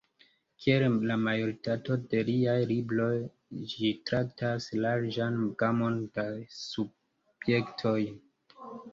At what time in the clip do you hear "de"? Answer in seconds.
2.13-2.21